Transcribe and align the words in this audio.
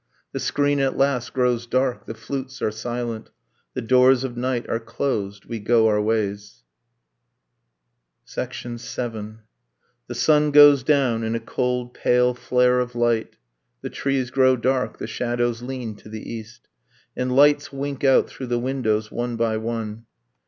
The 0.31 0.39
screen 0.39 0.79
at 0.79 0.97
last 0.97 1.31
grows 1.31 1.67
dark, 1.67 2.07
the 2.07 2.15
flutes 2.15 2.59
are 2.63 2.71
silent. 2.71 3.29
The 3.75 3.83
doors 3.83 4.23
of 4.23 4.35
night 4.35 4.67
are 4.67 4.79
closed. 4.79 5.45
We 5.45 5.59
go 5.59 5.87
our 5.87 6.01
ways. 6.01 6.63
VII. 8.27 8.71
The 8.73 10.15
sun 10.15 10.49
goes 10.49 10.81
down 10.81 11.23
in 11.23 11.35
a 11.35 11.39
cold 11.39 11.93
pale 11.93 12.33
flare 12.33 12.79
of 12.79 12.95
light. 12.95 13.35
The 13.83 13.91
trees 13.91 14.31
grow 14.31 14.55
dark: 14.55 14.97
the 14.97 15.05
shadows 15.05 15.61
lean 15.61 15.93
to 15.97 16.09
the 16.09 16.33
east: 16.33 16.67
And 17.15 17.35
lights 17.35 17.71
wink 17.71 18.03
out 18.03 18.27
through 18.27 18.47
the 18.47 18.57
windows, 18.57 19.11
one 19.11 19.35
by 19.35 19.57
one. 19.57 20.05